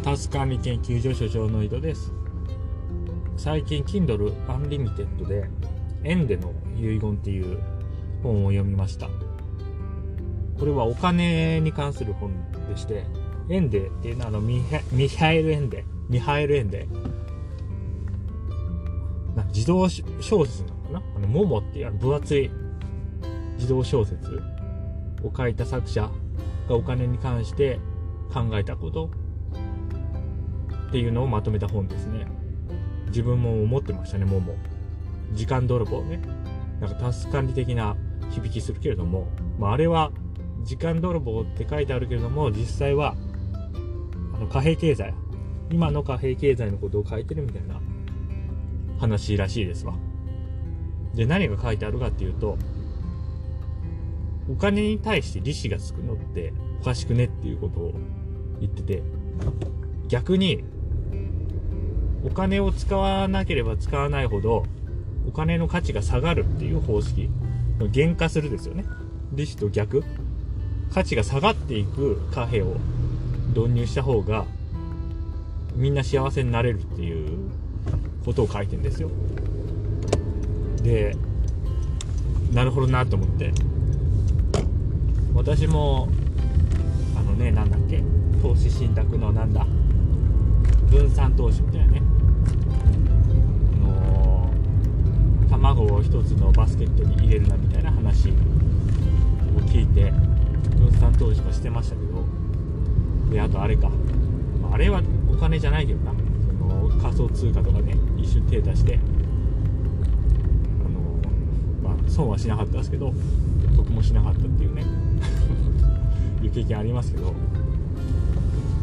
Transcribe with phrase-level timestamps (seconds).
[0.00, 2.12] タス管理研究所所長の井戸です。
[3.36, 5.48] 最近 Kindle Unlimited で
[6.04, 7.58] 円での遺言っていう
[8.22, 9.08] 本を読みました。
[10.58, 12.32] これはお金に関する本
[12.68, 13.04] でして
[13.50, 16.86] 円でっていうのはあのミハミハエル円でミハエル円で
[19.36, 21.02] なんか児童小説なのかな？
[21.16, 22.50] あのモモっていう分厚い
[23.58, 24.42] 児童小説
[25.22, 26.10] を書いた作者
[26.68, 27.78] がお金に関して
[28.32, 29.10] 考えたこと。
[30.90, 32.26] っていうのをまとめた本ですね。
[33.06, 34.56] 自分も思ってましたねもも。
[35.32, 36.20] 時間泥棒ね。
[36.80, 37.96] なんかタス管理的な
[38.32, 40.10] 響きするけれども、まあ、あれは
[40.64, 43.14] 時間泥棒って書いてあるけれども実際は
[44.34, 45.14] あの貨幣経済。
[45.70, 47.80] 今の貨幣経済のことを書いてるみたいな
[48.98, 49.94] 話らしいですわ。
[51.14, 52.58] で何が書いてあるかっていうと
[54.50, 57.92] お金に対して利子がつくのっておかしくねっていうことを
[58.60, 59.02] 言ってて
[60.08, 60.64] 逆に
[62.24, 64.64] お金を使わなければ使わないほど
[65.26, 67.28] お金の価値が下がるっていう方式
[67.92, 68.84] 減価するですよね。
[69.32, 70.04] 利子と逆。
[70.92, 72.76] 価値が下がっていく貨幣を
[73.54, 74.44] 導入した方が
[75.76, 77.38] みんな幸せになれるっていう
[78.24, 79.10] ことを書いてんですよ。
[80.82, 81.16] で
[82.52, 83.52] なるほどなと思って。
[85.32, 86.08] 私も
[87.16, 88.02] あのねなんだっけ
[88.42, 89.64] 投資信託のなんだ
[90.90, 92.09] 分散投資みたいなね。
[95.60, 98.32] 卵を一つのバスケットに入れるなみたいな話を
[99.66, 100.10] 聞いて
[100.78, 102.24] 分散投資はしてましたけど。
[103.30, 103.90] であとあれか。
[104.72, 106.12] あれはお金じゃないけどな。
[106.58, 108.98] その仮想通貨とかね一瞬手出して。
[110.84, 113.12] あのまあ損はしなかったですけど
[113.76, 114.84] 得もしなかったっていうね。
[116.42, 117.34] いう経験ありますけど。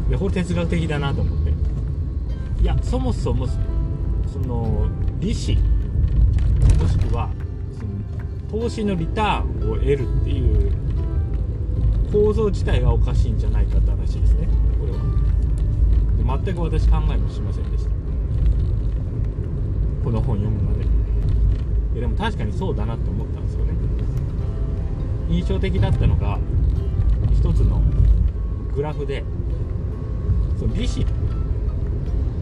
[0.10, 1.54] いやこれ哲学的だなと思って。
[2.62, 4.88] いやそもそもその
[5.20, 5.58] 利子
[7.80, 10.72] その投資のリターンを得るっていう
[12.12, 14.48] 構造自体がおかしいんじゃないかって話ですね。
[14.80, 15.00] これは。
[16.40, 17.92] で全く私考えもしませんでした。
[20.04, 20.86] この本読むまで。
[21.94, 23.74] ででも確かにそうだなって思ったんですよね。
[25.30, 26.40] 印象的だったのが
[27.34, 27.82] 一つの
[28.74, 29.24] グラフで
[30.58, 31.06] その利子っ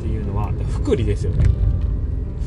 [0.02, 1.46] ていうのは福利ですよね。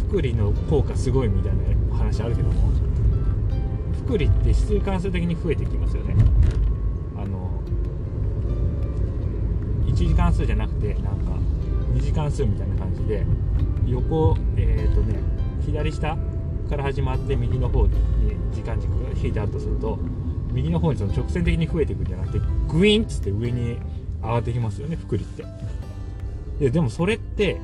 [0.08, 1.64] 福利の効果すごいみたいな
[1.98, 2.70] 話あるけども
[4.06, 6.14] 福利って指数関数的に増えてきますよね。
[7.16, 7.60] あの
[9.86, 11.32] 1次関数じゃなくてなんか
[11.94, 13.26] 2次関数みたいな感じで
[13.86, 15.18] 横えっ、ー、とね
[15.66, 16.16] 左下
[16.70, 17.92] から始まって右の方に
[18.52, 19.98] 時間軸が引いてあるとすると
[20.52, 23.78] 右の方にその直線的に増えていくんじゃなくてグイーンっつって上に
[24.22, 25.44] 上がってきますよね複利って。
[26.60, 27.60] ででもそれって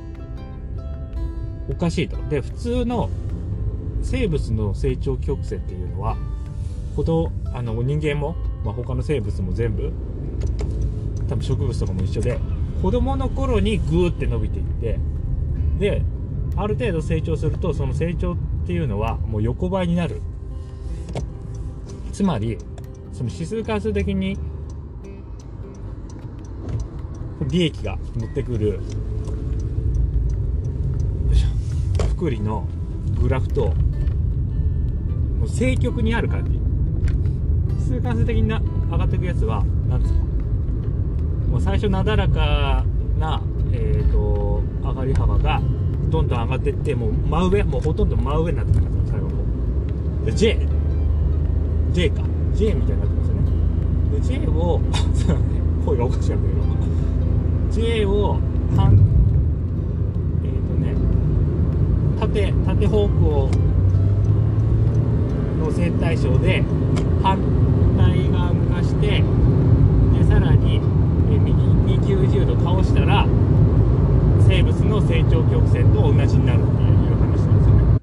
[1.69, 2.17] おかしいと。
[2.29, 3.09] で普通の
[4.05, 6.15] 生物の成長曲線っていうのは
[6.95, 9.91] ほどあの人間も、まあ、他の生物も全部
[11.27, 12.39] 多分植物とかも一緒で
[12.81, 14.99] 子供の頃にグーって伸びていって
[15.79, 16.03] で
[16.55, 20.21] ある程度成長するとその成長っていうのはもう横ばいになる。
[22.13, 22.57] つまり
[23.11, 24.37] その指数関数的に
[27.49, 28.79] 利益が乗ってくる
[32.11, 32.65] 福利の
[33.19, 33.73] グラフと
[35.45, 36.59] う正極にある感じ。
[37.83, 38.61] 数関数的にな
[38.91, 40.19] 上がっていくやつは何ですか。
[41.51, 42.83] もう最初なだらか
[43.19, 43.41] な、
[43.71, 45.61] えーと、上がり幅が
[46.09, 50.67] どんどん上がっていってもう真上もうほとんど真上になってきます最後ので J
[51.93, 52.23] J か。
[52.55, 53.41] J みたいになってますよね。
[54.11, 54.81] で J を
[55.85, 57.85] 声がおかしかったけど。
[57.87, 58.37] J を
[58.75, 58.97] 半
[60.43, 60.95] えっ、ー、とね
[62.19, 63.49] 縦縦方向
[65.65, 66.63] の線対称で
[67.23, 67.39] 反
[67.97, 70.79] 対側向かしてでさらに、
[71.27, 73.25] 右に90度倒したら
[74.47, 77.99] 生物の成長曲線と同じになるっていう話なんですよね。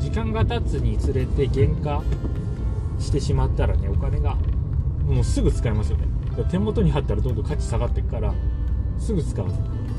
[0.00, 2.02] 時間が経つにつれて減価
[2.98, 4.36] してしまったらねお金が
[5.06, 6.06] もうすぐ使えますよね。
[6.50, 8.32] 手元に貼ったらどんどん価値下がっていくから
[8.98, 9.46] すぐ使う。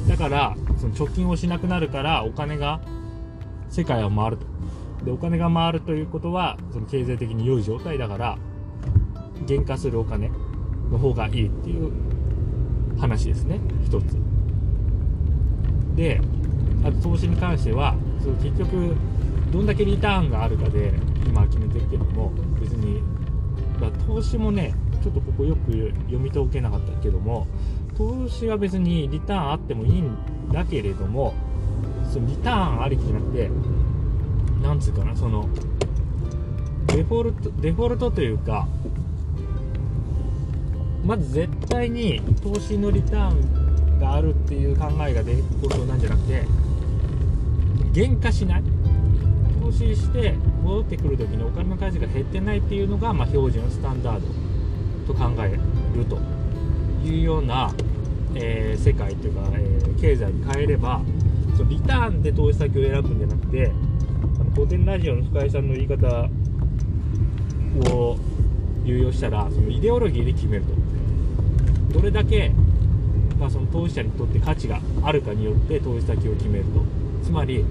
[0.08, 2.80] だからその貯金をしなくなるからお金が
[3.70, 4.48] 世界は回ると。
[5.04, 8.38] でお金が回るということはその経済的に良い状態だから
[9.46, 10.32] 減価するお金
[10.92, 11.92] の方がいいっていう
[13.00, 13.60] 話ですね。
[13.86, 14.18] 一つ。
[15.96, 16.22] で
[16.84, 18.96] あと投資に関してはその結局
[19.52, 20.94] どんだけリターンがあるかで
[21.26, 23.02] 今決めてるけども別に
[23.82, 24.74] だ投資もね
[25.04, 25.72] ちょっとここよく
[26.06, 27.48] 読み解けなかったけども
[27.98, 30.16] 投資は別にリターンあってもいいん
[30.52, 31.34] だけれども
[32.12, 33.50] そのリターンありきじゃなくて
[34.62, 35.48] なんつうかなその
[36.88, 38.68] デフォルトデフォルトというか
[41.04, 46.44] まず絶対に投資のリターンがあるっていう考えがデフォルトなんじゃなくて
[47.94, 48.64] 減価しない。
[49.68, 50.34] 投資して
[50.64, 54.22] 戻ってくるときにお金の数が減ってないっていうのが、まあ、標準スタンダー
[55.08, 55.60] ドと考え
[55.94, 56.18] ると
[57.06, 57.74] いうような、
[58.34, 61.02] えー、世界というか、えー、経済に変えれば
[61.58, 63.72] そのリターンで投資先を選ぶんじゃなくて
[64.58, 66.28] 古典ラジオの深井さんの言い方
[67.94, 68.18] を
[68.84, 70.64] 流用したらそのイデオロギーで決める
[71.94, 72.00] と。
[72.00, 72.52] どれだけ、
[73.40, 76.84] まあ、その投資者にとって価値があるかによって投資先を決めると。
[77.24, 77.64] つまり、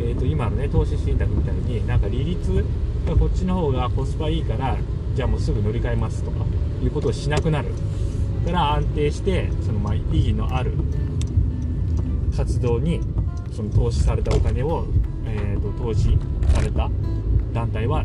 [0.00, 2.64] えー、と今のね投資信託みたいになんか利率
[3.06, 4.76] がこっちの方がコスパいいから
[5.14, 6.38] じゃあもうすぐ乗り換えますとか
[6.82, 7.68] いうことをしなくなる
[8.44, 10.72] から安定してそのまあ意義のある
[12.36, 13.00] 活動に
[13.58, 14.86] その投資されたお金を、
[15.26, 16.16] えーと、投資
[16.54, 16.88] された
[17.52, 18.04] 団体は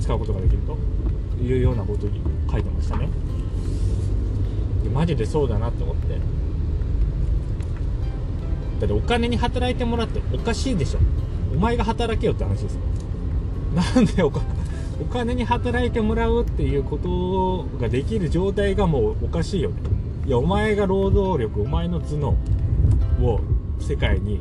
[0.00, 3.08] 使うことができるというようなことに書いてましたね。
[4.84, 6.14] でマジでそうだなって思って。
[8.78, 11.00] だってお金に働いてもらっておかしいでしょ。
[11.52, 12.80] お前が働けよって話ですよ。
[13.74, 19.70] なんでおお金に働いてもらうっていうことができる状態がもうおかしいよ。
[19.70, 19.76] ね
[20.26, 22.28] いやお前が労働力お前の頭脳
[23.26, 23.40] を
[23.80, 24.40] 世界に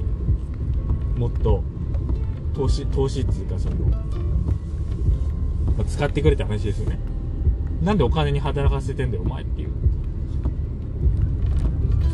[1.18, 1.64] もっと
[2.54, 3.76] 投資投資っていうかその、
[5.78, 7.00] まあ、使ってくれって話ですよね。
[7.82, 9.70] なんでお金に働かせてんだよお前っていう。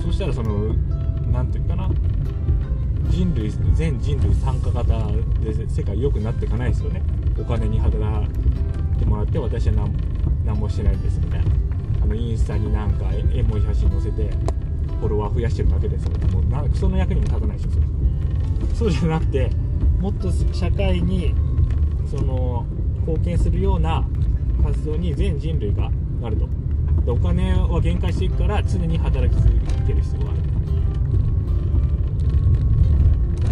[0.03, 0.73] そしたらその
[1.31, 1.89] 何て言うかな。
[3.09, 5.07] 人類全人類参加型
[5.39, 7.01] で世界良くなっていかないですよね。
[7.39, 9.93] お金に働いてもらって私は何
[10.45, 11.51] 何もしてないんですみたいな。
[12.03, 14.29] あのインスタになんかエモい写真載せて
[14.99, 17.85] フォロワー増やしてるだけですもうなその役にも立たないでしょそれ
[18.73, 19.49] そうじゃなくて
[19.99, 21.33] もっと社会に
[22.09, 22.65] その
[23.07, 24.05] 貢献するような
[24.63, 25.89] 活動に全人類が
[26.21, 26.47] なると。
[27.05, 29.49] でお金は限界していくから常に働き続
[29.85, 30.39] ける必要がある。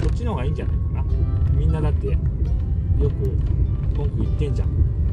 [0.01, 1.05] こっちの方がいいんじゃないかな。
[1.53, 3.09] みんなだってよく
[3.95, 4.69] 文句言ってんじゃん。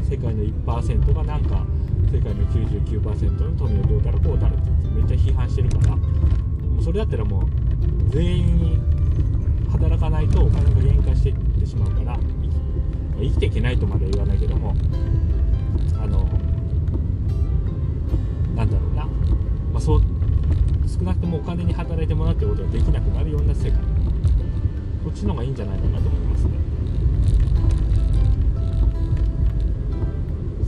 [0.08, 1.64] 世界の1%がなんか
[2.10, 7.44] 世界の99%の富をどうたらこうたらってめっちゃ批判してるからもうそれだったらもう
[8.10, 8.82] 全員
[9.70, 12.18] 働かないとお金が減価していってしまうから
[13.18, 14.74] 生きていけないとまでは言わないけども
[16.02, 16.28] あの
[18.54, 19.04] なんだろうな、
[19.72, 20.02] まあ、そう
[20.86, 23.80] 少なくともお金に働いてもらうってことができなくなるような世界。
[25.02, 26.50] こっちの方がいいんじゃないかなと思いますね。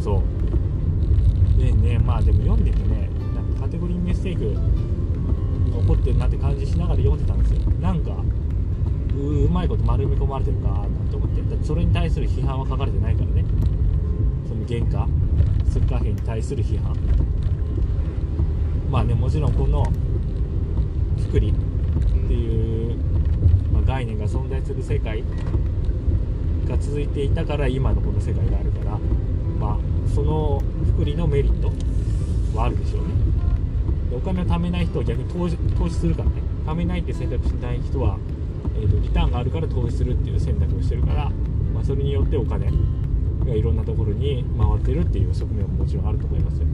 [0.02, 0.22] そ
[1.56, 1.60] う。
[1.60, 3.10] でねまあでも読んでてね
[3.62, 4.60] カテゴリーミステイクが
[5.80, 7.60] 起こってるなって感じしながら読んでたんですよ。
[7.80, 8.10] なんか
[9.14, 10.74] うまいこと丸め込まれてるかな
[11.10, 13.44] と思ってだそれに対する批判は書かれてないからね。
[14.48, 15.08] その原価
[15.70, 16.96] スッカー兵に対する批判。
[18.90, 19.84] まあねもちろんこの
[21.28, 21.54] 福利っ
[22.26, 22.96] ていう、
[23.72, 25.22] まあ、概念が存在する世界
[26.68, 28.98] が続いていたから今のこの世界があるから
[29.60, 29.78] まあ
[30.12, 30.60] その
[30.94, 31.70] 福利のメリット
[32.58, 33.21] はあるでしょうね。
[34.14, 38.18] お金を貯めない人は逆に投資投資するからね貯めないって選択しない人は、
[38.76, 41.30] えーと、リターンがあるから投資するっていう選択をしてるから、
[41.74, 42.70] まあ、それによってお金
[43.44, 46.60] がいろんなところに回ってるっていう側面ももちろんあると思います。
[46.60, 46.66] よ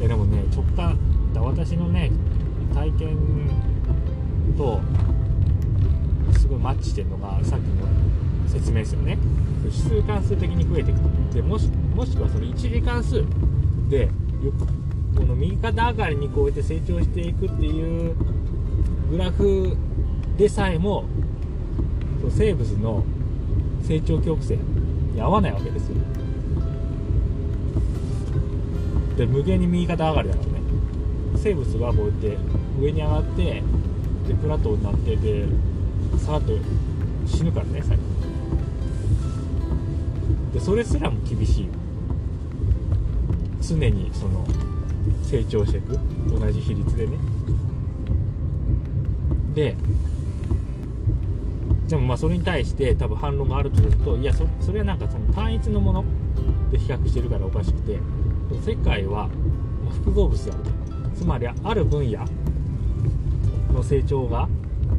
[0.00, 0.96] えでもね直感
[1.34, 2.10] 私のね
[2.72, 3.16] 体験
[4.56, 4.80] と
[6.38, 7.88] すごいマッチしてるのがさっきの
[8.48, 9.18] 説明ですよね。
[9.64, 13.24] 指数関数的に増えていくとでもしもしくはその1次関数
[13.88, 14.10] で
[15.16, 18.14] この右肩上がりにこうやって成長していくっていう
[19.10, 19.76] グラフ
[20.36, 21.04] でさえも
[22.30, 23.04] 生物の
[23.82, 24.58] 成長曲線
[25.14, 25.96] に合わないわけですよ。
[29.16, 30.58] で無限に右肩上がりだからね。
[31.36, 32.36] 生物はこうやって
[32.80, 33.62] 上に上がって
[34.28, 35.46] でプラットになってで
[36.18, 36.52] さーっと
[37.26, 38.02] 死ぬからね最後。
[40.52, 41.68] でそれすらも厳しい
[43.68, 44.46] 常にその
[45.22, 45.98] 成長していく
[46.28, 47.18] 同じ比率でね。
[49.54, 49.76] で
[51.88, 56.04] でもまあそれに対して多分反論があるとするといやそそれはなんかその単一のもの
[56.70, 57.98] で比較してるからおかしくて
[58.64, 59.28] 世界は
[59.90, 60.70] 複合物であると。
[61.18, 62.24] つまりある分野
[63.72, 64.48] の成長が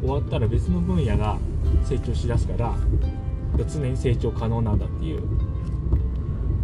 [0.00, 1.38] 終わったら別の分野が
[1.84, 2.74] 成長しだすから
[3.66, 5.22] 常に成長可能なんだっていう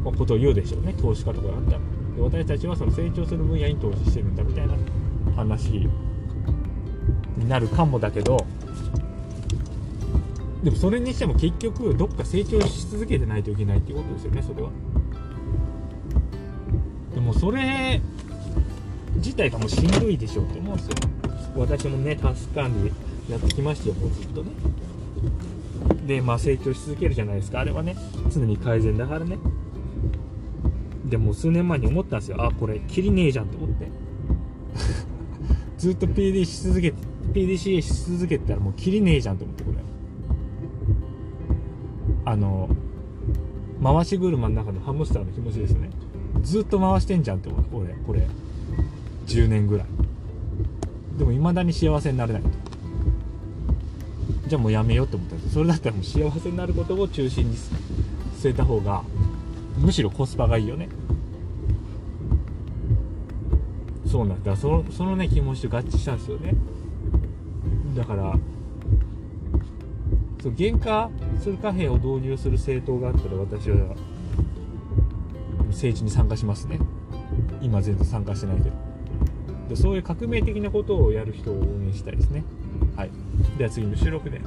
[0.05, 0.95] ことを言うでしょうね。
[1.01, 1.96] 投資家とかだったら。
[2.17, 4.75] で私たちはその成長する分野に投資してるんだみたいな
[5.37, 5.87] 話
[7.37, 8.47] になるかもだけど
[10.65, 14.71] でもそれにしても結局どっか成長し続けてないといけないっていうことですよねそれは。
[17.15, 18.01] でもそれ
[19.17, 20.95] 自体がもうしんどいでしょうって思うんですよ。
[21.57, 22.91] 私もね助かに
[23.31, 24.51] やってきましたよもうずっとね。
[26.07, 27.61] でまあ成長し続けるじゃないですか。
[27.61, 27.95] あれはね
[28.33, 29.39] 常に改善だからね。
[31.07, 32.43] でも数年前に思ったんですよ。
[32.45, 33.89] あこれ切りねえじゃんと思って。
[35.79, 36.97] ずっと PD し続けて
[37.33, 39.79] PDCA し続けてたらもう切りねえじゃんと思ってこれ。
[42.25, 42.69] あの
[43.83, 45.91] 回し車の中のハムスターの気持ちですね。
[46.43, 47.95] ずっと回してんじゃんって思う俺。
[48.07, 48.27] これ。
[49.27, 49.87] 10年ぐらい。
[51.19, 52.49] でも未だに幸せになれないと。
[54.49, 55.55] じゃあもうやめようって思ったんです。
[55.55, 57.57] それだったらもう幸せになることを中心に
[58.39, 59.03] 据えた方が
[59.79, 60.89] むしろコスパがいいよね。
[64.07, 64.57] そうなんだ。
[64.57, 66.55] そのそのね気持ちと合致したんですよね。
[67.95, 68.35] だから
[70.43, 73.95] そう原価する貨幣を導入する政党があったら私は
[75.69, 76.79] 政治に参加しますね。
[77.61, 78.71] 今全然参加してないけど。
[79.69, 82.45] でそういう革命的なことをやる人を応援したいですね。
[82.95, 83.11] はい。
[83.59, 84.41] では次の収録で。